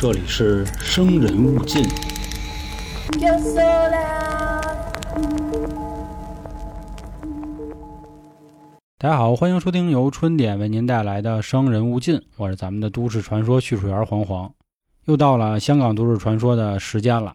[0.00, 1.82] 这里是生人勿近。
[8.96, 14.48] 大家好，欢迎收听由春点为您带来的《生人勿近》，我是咱们的都市传说叙述员黄黄。
[15.06, 17.34] 又到了香港都市传说的时间了。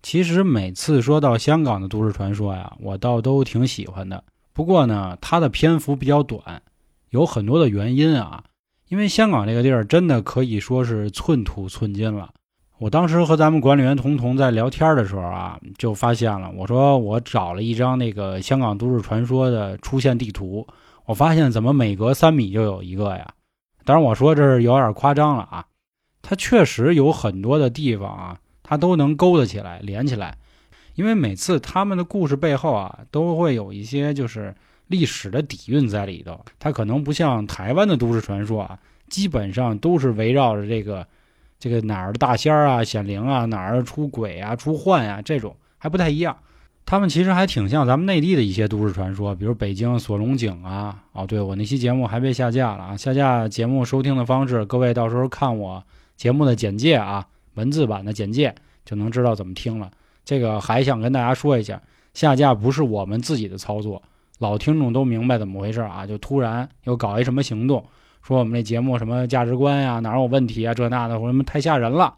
[0.00, 4.22] 其实每次说到香港的都市传说呀，我倒都挺喜欢的。
[4.52, 6.62] 不过呢，它的篇幅比较短，
[7.10, 8.44] 有很多的原因啊。
[8.88, 12.30] 因为香港这个地儿真的可以说是寸土寸金了。
[12.78, 20.66] 我当时和咱们管理员彤彤在聊天的时候啊，就发现了，我说我找了一张那个香港都市传说的出现地图，
[21.04, 23.26] 我发现怎么每隔三米就有一个呀？
[23.84, 25.64] 当然我说这是有点夸张了啊，
[26.22, 30.36] 它确实有很多的地方啊，它都能勾搭起来、连起来，
[30.94, 34.54] 因为每次他们的故事背后啊，都会有一些就是。
[34.88, 41.06] 历史的底蕴在里头，它可能不像台湾的都市传说啊，基本上都是围绕着这个
[41.58, 46.36] 这个哪儿的大仙儿啊、显灵啊、哪儿出鬼啊、出幻啊这种还不太一样。
[46.88, 51.02] 他们其实还挺像咱们内地的一些都市传说，比如北京锁龙井啊。
[51.10, 52.96] 哦，对我那期节目还被下架了啊！
[52.96, 55.82] 下架节目收听的方式，各位到时候看我
[56.16, 59.90] 节目的简介啊，文字版的简介就能知道怎么听了。
[60.24, 61.82] 这个还想跟大家说一下，
[62.14, 64.00] 下架不是我们自己的操作。
[64.38, 67.84] 老听众都明白怎么回事啊，就突然又搞一什么行动，
[68.22, 72.14] 说我们这节目什么价值观呀哪有问题啊这那的，什么太吓人了，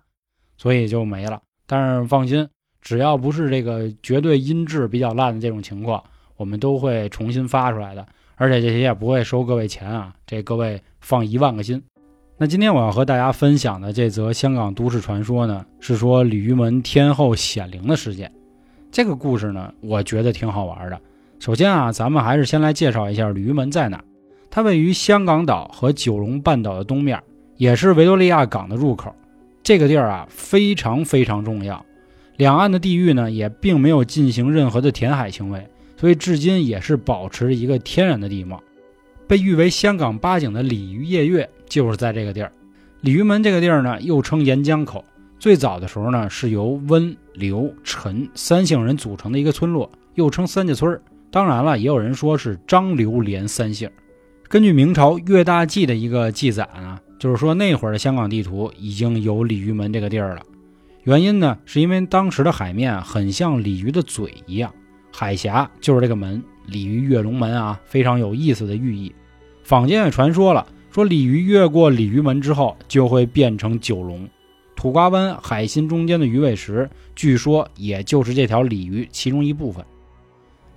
[0.56, 1.40] 所以就没了。
[1.66, 2.48] 但是放心，
[2.80, 6.02] 只要不是这个绝对音质比较烂的这种情况，
[6.36, 11.82] 我们都会重新发出来的，而且这些也不会收各位钱啊，这各位放一万个心。
[12.36, 18.32] 那今天我要和大家分享的这则香港都市传说呢，是说鲤鱼门天后显灵的事件。
[18.90, 21.00] 这个故事呢，我觉得挺好玩的。
[21.38, 24.02] 首先啊，咱们还是先来介绍一下鲤鱼门在哪。
[24.50, 27.22] 它位于香港岛和九龙半岛的东面，
[27.56, 29.14] 也是维多利亚港的入口。
[29.62, 31.84] 这个地儿啊，非常非常重要。
[32.36, 35.64] 两岸的地域呢，也并没有进行任何的填海行为，
[35.96, 38.60] 所以至今也是保持着一个天然的地貌。
[39.28, 42.50] 被誉为香港八景的鲤鱼夜月，就是在这个地儿。
[43.02, 45.04] 鲤鱼门这个地儿呢，又称沿江口。
[45.38, 51.00] 最早的时候呢，是由温、刘、陈三姓人组成的一个村落，又称三家村儿。
[51.30, 53.90] 当然了，也有人说是张刘连三姓。
[54.48, 60.42] 根据明朝《岳大记》的一个记载呢，就是说那会儿的香港地图已经有鲤鱼门这个地儿了。
[61.04, 64.72] 原因呢，是因为当时的海面很像鲤鱼的嘴一样，
[65.12, 69.14] 海峡就是这个门，鲤鱼跃龙门啊，非常有意思的寓意。
[69.62, 74.26] 坊间也传说了，说鲤鱼越过鲤鱼门之后就会变成九龙。
[74.74, 79.84] 土瓜湾海心中间的鱼尾石，据说也就是这条鲤鱼其中一部分。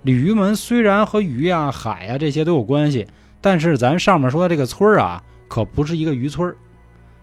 [0.02, 3.06] 鲤鱼门虽然和鱼呀、海呀这些都有关系，
[3.40, 6.56] 但是咱上面说的这个村儿啊，可不是一个渔村儿。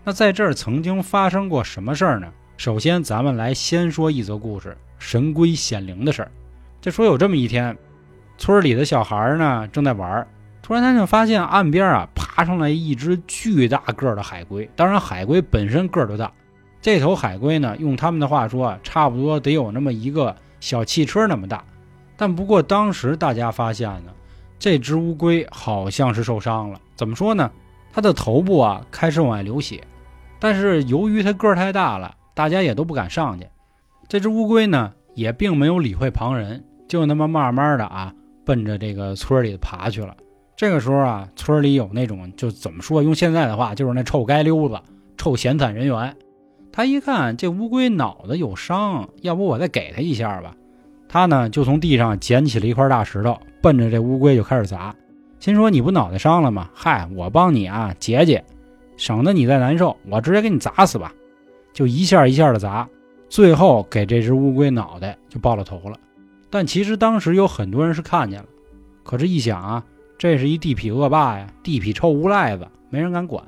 [0.06, 2.28] 那在这儿曾经发生过什么事儿呢？
[2.56, 6.32] 首先，咱们来先说一则故事——神龟显灵的事儿。
[6.80, 7.78] 就说有这么一天，
[8.38, 10.26] 村里的小孩呢正在玩，
[10.62, 14.70] 突然他就发现岸边啊爬上来一只巨大个儿的海龟。
[14.78, 16.32] 当然，海龟本身个儿就大，
[16.82, 21.62] 这头海龟呢，用他们的话说，差不多得有那么一个小汽车那么大。
[22.20, 24.12] 但不过当时大家发现呢，
[24.60, 26.78] 这只乌龟好像是受伤了。
[26.98, 27.50] 怎么说呢？
[27.94, 29.82] 它的头部啊开始往外流血，
[30.38, 33.48] 但是由于它个儿太大了，大家也都不敢上去。
[34.10, 38.14] 这只乌龟呢也并没有理会旁人，就那么慢慢的啊
[38.46, 40.14] 奔着这个村里爬去了。
[40.58, 44.78] 这个时候啊，村里有那种就怎么说，用现在的话就是那臭街溜子、
[45.16, 46.18] 臭闲散人员。
[46.70, 50.54] 他一看这乌龟脑子有伤，要不我再给他一下吧。
[51.12, 54.96] 他呢，就从地上捡起了一块大石头，奔着这乌龟就开始砸，
[55.40, 56.70] 心说：“你不脑袋伤了吗？
[56.72, 58.46] 嗨，我帮你啊解解，
[58.96, 61.12] 省得你再难受，我直接给你砸死吧。”
[61.74, 62.88] 就一下一下的砸，
[63.28, 65.98] 最后给这只乌龟脑袋就爆了头了。
[66.50, 68.46] 但其实当时有很多人是看见了，
[69.04, 69.84] 可是一想啊，
[70.18, 73.44] 这是一地痞恶霸呀，地痞臭无赖子，没人敢管。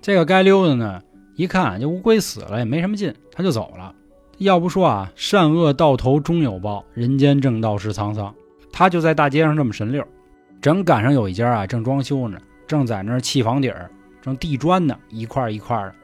[0.00, 1.00] 这个街溜子呢，
[1.34, 3.92] 一看这乌龟死了也没什么劲，他就走了。
[4.40, 8.34] 要不说啊，善恶到头终有报，人间正道是沧桑。
[8.72, 10.02] 他就在大街上这么神溜，
[10.62, 13.90] 正赶上有一家啊正装修呢，正在那儿砌房底儿，
[14.22, 15.94] 正地砖呢，一块一块的。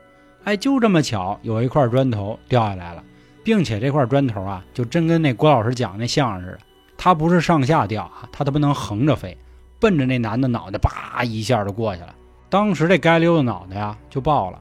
[0.44, 3.02] 哎，就这么巧，有一块砖头掉下来了，
[3.42, 6.58] 并且这块砖头啊，就真跟那郭老师讲那相声似的，
[6.98, 9.34] 它不是上下掉啊，它它不能横着飞，
[9.80, 12.14] 奔着那男的脑袋叭一下就过去了。
[12.50, 14.60] 当时这该溜的脑袋呀就爆了，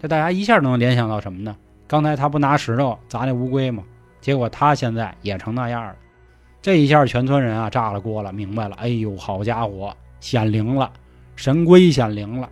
[0.00, 1.56] 这大家一下都能联想到什么呢？
[1.86, 3.82] 刚才他不拿石头砸那乌龟吗？
[4.20, 5.96] 结果他现在也成那样了。
[6.60, 8.74] 这一下全村人啊炸了锅了，明白了。
[8.76, 10.90] 哎呦，好家伙，显灵了，
[11.36, 12.50] 神龟显灵了。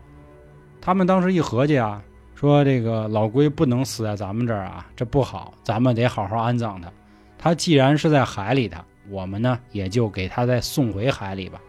[0.81, 2.01] 他们当时一合计啊，
[2.37, 6.93] 说这个老龟不能死在咱们这儿啊，这不好，咱们得好好安葬它。
[7.37, 8.77] 它既然是在海里的，
[9.11, 11.61] 我们呢也就给它再送回海里吧。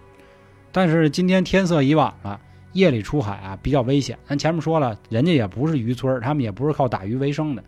[0.72, 2.40] 但是今天天色已晚了，
[2.76, 4.18] 夜里出海啊比较危险。
[4.28, 7.64] 咱前面说了，人家也不是渔村，他们也不是靠打鱼为生的。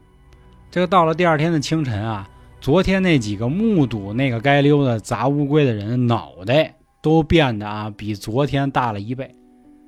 [0.69, 9.33] 这个到了第二天的清晨啊，昨天那几个目睹那个街溜子砸乌龟的人脑袋都变得啊比昨天大了一倍。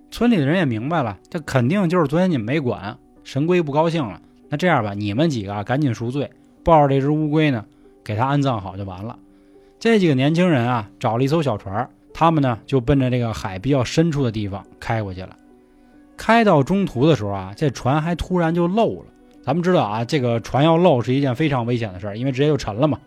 [0.09, 4.21] 村里的人也明白了，这肯定就是昨天你们没管，神龟不高兴了。
[4.47, 6.31] 那这样吧，你们几个赶紧赎罪，
[6.63, 7.65] 抱着这只乌龟呢，
[8.03, 9.19] 给它安葬好就完了。
[9.79, 11.87] 这几个年轻人啊，找了一艘小船，
[12.19, 15.37] 他们呢就奔着这个海比较深处的地方开过去了。
[16.17, 19.05] 开到中途的时候啊，这船还突然就漏了。
[19.41, 22.99] 咱们知道啊，这个船要漏是一件非常危险的事儿，因为直接就沉了嘛。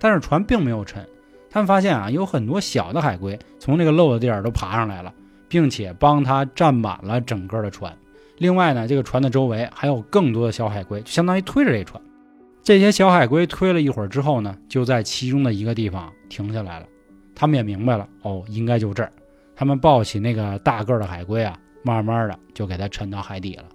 [0.00, 1.06] 但是船并没有沉，
[1.48, 5.14] 他们发现啊，有很多小的海龟从这个漏的地儿都爬上来了。
[5.48, 7.96] 并且帮它占满了整个的船。
[8.38, 12.02] 另外呢，这个船的周围还有更多的小海龟，就相当于推着这船。
[12.64, 16.86] 这些小海龟推了一会儿之后呢，就在其中的一个地方停下来了。
[17.36, 19.12] 他们也明白了，哦，应该就这儿。
[19.54, 23.66] 他们抱起那个大个儿的海龟啊，慢慢的就给它沉到海底了。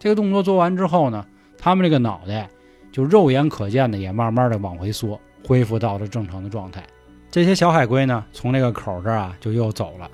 [0.00, 1.24] 这个动作做完之后呢，
[1.56, 2.50] 他们这个脑袋
[2.90, 6.82] 就肉眼可见的也慢慢的往回缩，恢复到了正常的状态。
[7.30, 10.10] 这些小海龟呢，从那个口这儿啊，就又走了。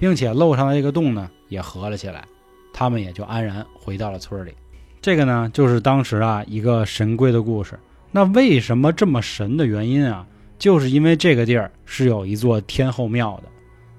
[0.00, 2.24] 并且漏上的这个洞呢也合了起来，
[2.72, 4.54] 他们也就安然回到了村里。
[5.00, 7.76] 这个呢就是当时啊一个神龟的故事。
[8.12, 10.24] 那为什么这么神的原因啊，
[10.58, 13.44] 就是因为这个地儿是有一座天后庙的。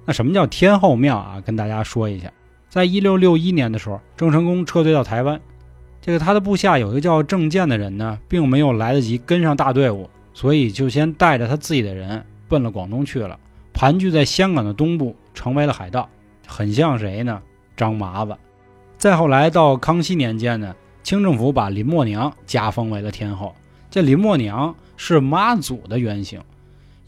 [0.06, 1.41] 那什么叫天后庙啊？
[1.45, 2.31] 跟大家说一下，
[2.67, 5.39] 在一六六一年的时候，郑成功撤退到台湾，
[6.01, 13.39] 这个他的部下有一个叫郑健的人呢，并没有来得及跟上大队伍，所以就先带着他自己的人奔了广东去了。
[13.71, 16.09] 盘踞在香港的东部，成为了海盗，
[16.47, 17.41] 很像谁呢？
[17.77, 18.35] 张麻子。
[18.97, 23.56] 再后来到康熙年间呢，清政府把林默娘加封为了天后。
[23.89, 26.41] 这林默娘是妈祖的原型，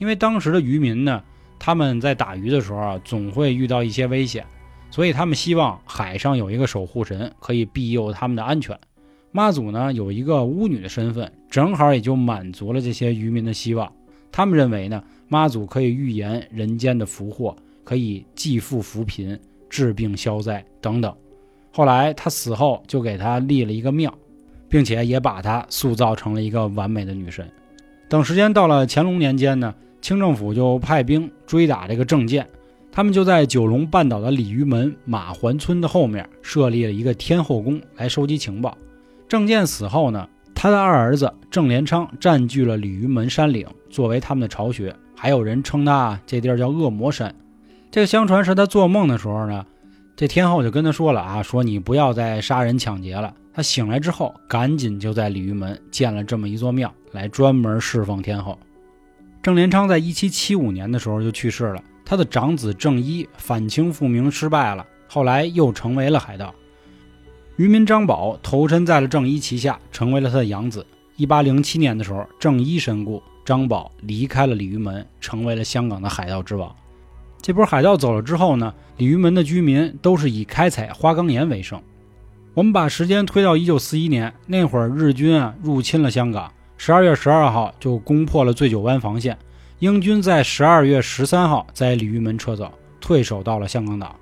[0.01, 1.23] 因为当时的渔民呢，
[1.59, 4.43] 他们在打鱼的时候啊，总会遇到一些危险，
[4.89, 8.75] 所以他们希望海上有一个守护神可以庇佑他们的安全。
[9.31, 13.93] 妈祖呢，有一个巫女的身份，正好也就满足了这些渔民的希望。
[14.31, 15.01] 他们认为呢。
[15.31, 17.55] 妈祖可以预言人间的福祸，
[17.85, 19.39] 可以济富扶贫、
[19.69, 21.15] 治病消灾等等。
[21.71, 24.13] 后来他死后，就给他立了一个庙，
[24.67, 27.49] 并且也把他塑造成了一个完美的女神。
[28.09, 32.47] 等时间到了乾隆年间呢，清政府就派兵追打这个郑健，
[32.91, 38.77] 他们就在九龙半岛的鲤鱼门马环村的后面设立了一个天后宫来收集情报。
[39.29, 44.93] 郑健死后呢，他的二儿子郑连昌占据了鲤鱼门山岭，作为他们的巢穴。
[45.15, 47.33] 还有人称他这地儿叫恶魔山，
[47.91, 49.63] 这个相传是他做梦的时候呢，
[50.15, 53.31] 这天后就跟他说了啊，说你不要再杀人抢劫了。
[53.53, 58.57] 他醒来之后，赶紧就在鲤鱼门建了这么一座庙，来专门侍奉天后。
[59.43, 66.53] 郑连昌在一七七五年的时候就去世了，他的长子郑一反清复明失败了，后来又成为了海盗。
[67.55, 70.85] 渔民张宝投身在了郑一旗下，成为了他的养子。
[71.15, 73.21] 一八零七年的时候，郑一身故。
[73.43, 76.73] 张宝离开了鲤鱼门，成为了香港的海盗之王。
[77.41, 81.81] 这波海盗走了之后呢，鲤鱼门的居民都是以开采花岗岩为生。
[82.53, 89.37] 我们把时间推到一九四一年，那会儿日军啊入侵了香港，十二月十二号就攻破了醉酒湾防线。
[89.77, 94.15] 英军在十二月十三号在鲤鱼门撤走，退守到了香港岛。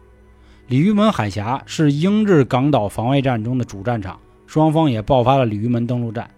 [0.68, 6.30] 鲤鱼门海峡是英日港岛防卫战中的主战场，双方也爆发了鲤鱼门登陆战。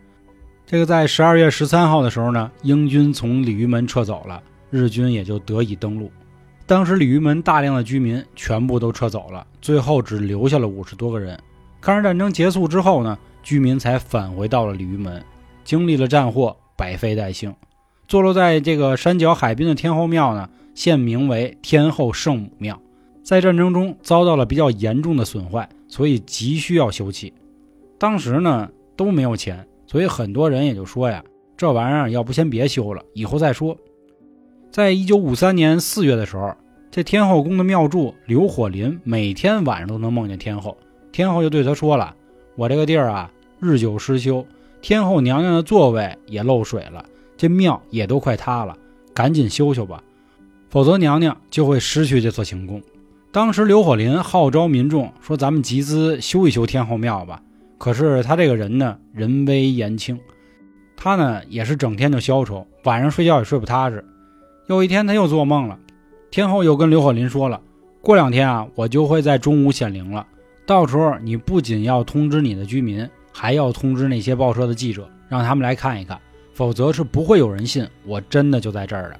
[0.64, 6.12] 这个在十二月十三号的时候呢，英军从鲤鱼门撤走了，日军也就得以登陆。
[6.68, 11.36] 当时鲤鱼门大量的居民全部都撤走了，最后只留下了五十多个人。
[11.80, 15.20] 抗日战争结束之后呢，居民才返回到了鲤鱼门，
[15.64, 17.54] 经历了战祸，百废待兴。
[18.08, 22.82] 坐落在这个山脚海滨的天后庙呢，现名为天后圣母庙，
[23.24, 27.32] 在战争中遭到了比较严重的损坏，所以急需要修葺。
[27.98, 29.68] 当时呢都没有钱。
[29.88, 31.22] 所以很多人也就说呀，
[31.58, 33.76] 这玩意儿要不先别修了，以后再说。
[34.72, 36.56] 在一九五三年四月的时候，
[36.90, 40.78] 这天后宫的庙祝刘火林每天晚上都能梦见天后，
[41.12, 42.16] 天后就对他说了
[42.56, 44.46] ：“我这个地儿啊，日久失修，
[44.82, 47.06] 天后娘娘的座位也漏水了，
[47.38, 48.76] 这庙也都快塌了，
[49.14, 50.04] 赶紧修修吧，
[50.70, 52.82] 否则娘娘就会失去这座行宫。”
[53.32, 57.42] 当时刘火林号召民众说：“咱们集资修一修天后庙吧。”
[57.78, 60.20] 可是他这个人呢，人微言轻，
[60.98, 64.04] 他呢也是整天就消愁，晚上睡觉也睡不踏实。
[64.68, 65.80] 有一天他又做梦了，
[66.30, 67.62] 天后又跟刘火林说了，
[68.02, 70.28] 过两天啊，我就会在中午显灵了，
[70.66, 76.20] 到时候你不仅要通知你的居民，还要通知那些报社的记者，让他们来看一看，
[76.54, 79.20] 否则是不会有人信我真的就在这儿的。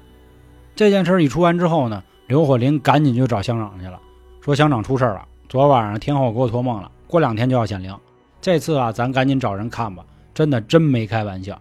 [0.74, 4.00] 这件事儿一出完之后呢，刘火林赶紧就找乡长去了，
[4.40, 7.94] 说乡长出事了，昨晚上天后给我托梦了，过两天就要显灵，
[8.40, 11.60] 这次啊咱赶紧找人看吧，真的真没开玩笑。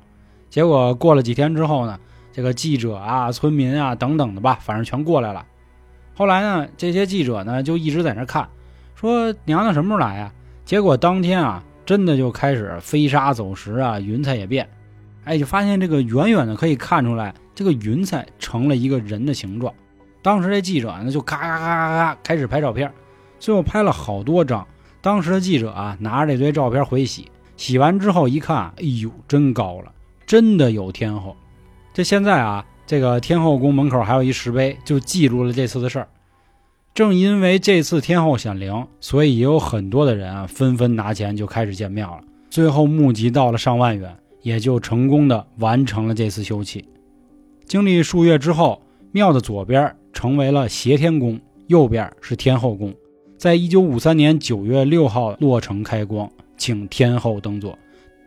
[0.50, 2.00] 结果过了几天之后呢，
[2.32, 5.46] 这个记者啊、村民啊等等的吧，反正全过来了。
[6.14, 8.48] 后来呢，这些记者呢就一直在那看，
[8.96, 10.34] 说娘娘什么时候来啊？
[10.64, 14.70] 结果当天啊，真的就开始飞沙走石啊，云彩也变，
[15.24, 19.74] 哎，就发现这个远远的可以看出来，这个云彩成了一个人的形状。
[20.22, 22.92] 当时这记者呢就咔咔咔咔咔开始拍照片，
[23.40, 24.66] 最后拍了好多张。
[25.02, 29.92] 当时的记者啊拿着这堆照片回去洗，洗完之后一看，哎呦，真高了，
[30.26, 31.36] 真的有天后。
[31.94, 32.66] 这现在啊。
[32.88, 36.08] 这个天后宫门口还有一石碑，就记录了这次的事儿。
[36.94, 42.22] 正因为这次天后显灵，所以也有很多的人啊纷纷拿钱就开始建庙了。
[42.50, 46.84] 最后募集到了上万元，也就成功的完成了这次修葺。
[47.66, 48.82] 经历数月之后，
[49.14, 52.94] 庙的左边成为了协天宫，右边是天后宫。
[53.38, 57.72] 在一九五三年九月六号落成开光，请天后登座。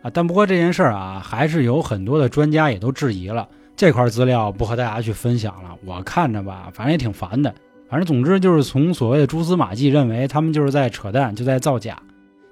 [0.01, 3.47] 啊，但不过这件事儿啊，还是有很多的专家也都质疑了。
[3.77, 7.55] 这块资料不和大家去分享了，我看着吧，反正也挺烦的。
[7.89, 12.01] 反正总之就是从所谓的蛛丝马迹认为他们就是在扯淡，就在造假。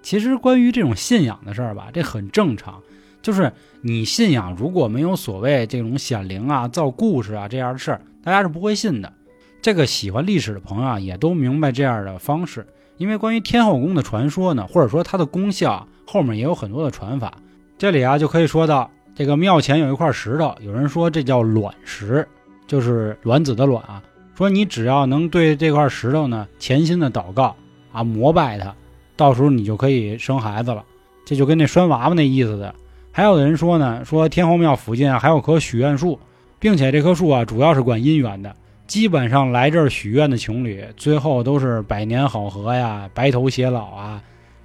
[0.02, 2.80] 其实关于这种信仰的事儿吧，这很正常。
[3.22, 9.12] 就是你信仰如果没有所谓这种显灵啊、造故事啊这样的事儿，大家是不会信的。
[9.60, 12.66] 这个喜欢历史的朋友啊，也都明白这样的方式。
[12.96, 17.32] 因为关于天后宫的传说呢，或者说它的功效，后面也有很多的传法。
[17.78, 18.90] 这里啊就可以说到。
[19.14, 22.26] 这个庙前有一块石头，有人说这叫卵石，
[22.66, 24.02] 就是卵子的卵啊。
[24.36, 27.54] 说你只要能对这块石头呢潜心的祷告
[27.92, 28.74] 啊，膜拜它，
[29.16, 30.84] 到时候你就可以生孩子了。
[31.24, 32.74] 这就跟那拴娃娃那意思的。
[33.10, 36.18] 还有的人说呢， 说天后庙附近啊还有棵许愿树，
[36.58, 38.54] 并且这棵树啊主要是管姻缘的，
[38.86, 44.22] 基本上来这儿许愿的情侣最后都是百年好合呀，白头偕老啊，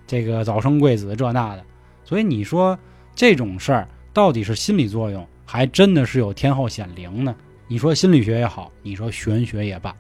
[0.08, 1.64] 这个早生贵子这那的。
[2.04, 2.78] 所以你说
[3.16, 3.88] 这种事儿。
[4.14, 7.36] 到底是心理作用，还真的是有天后显灵呢？
[7.68, 9.96] 你说心理学也好，你说玄学也罢。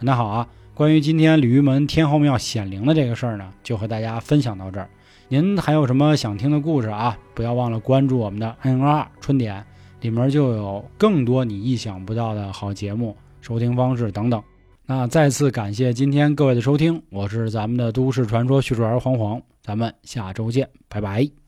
[0.00, 4.88] 那好啊，关于今天鲤鱼门天后庙显灵的这个事儿呢，就和大家分享到这儿。
[5.28, 7.18] 您还有什么想听的故事啊？
[7.34, 9.62] 不要忘了关注我们的 N 二春点，
[10.00, 14.42] 里面就有更多你意想不到的好节目、收听方式等等。
[14.86, 21.47] 那再次感谢今天各位的收听，我是咱们的都市传说叙述员黄黄，咱们下周见，拜拜。